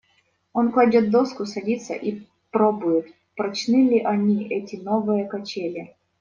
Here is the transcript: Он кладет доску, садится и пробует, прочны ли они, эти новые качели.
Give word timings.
Он 0.51 0.71
кладет 0.71 1.11
доску, 1.11 1.45
садится 1.45 1.93
и 1.93 2.23
пробует, 2.49 3.05
прочны 3.35 3.87
ли 3.87 3.99
они, 3.99 4.47
эти 4.47 4.77
новые 4.77 5.27
качели. 5.27 5.95